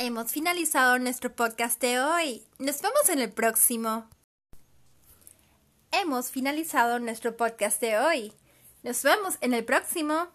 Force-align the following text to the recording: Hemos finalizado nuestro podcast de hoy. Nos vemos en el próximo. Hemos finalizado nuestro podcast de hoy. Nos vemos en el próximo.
Hemos 0.00 0.30
finalizado 0.30 1.00
nuestro 1.00 1.34
podcast 1.34 1.80
de 1.80 1.98
hoy. 1.98 2.44
Nos 2.60 2.80
vemos 2.80 3.08
en 3.08 3.18
el 3.18 3.32
próximo. 3.32 4.08
Hemos 5.90 6.30
finalizado 6.30 7.00
nuestro 7.00 7.36
podcast 7.36 7.80
de 7.80 7.98
hoy. 7.98 8.32
Nos 8.84 9.02
vemos 9.02 9.38
en 9.40 9.54
el 9.54 9.64
próximo. 9.64 10.28